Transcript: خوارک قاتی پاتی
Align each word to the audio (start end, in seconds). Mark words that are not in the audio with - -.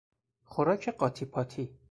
خوارک 0.43 0.89
قاتی 0.89 1.25
پاتی 1.25 1.77